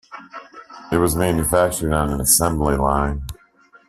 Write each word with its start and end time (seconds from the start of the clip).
It 0.91 0.97
was 0.97 1.15
manufactured 1.15 1.93
on 1.93 2.09
an 2.11 2.21
assembly 2.21 2.75
line. 2.75 3.21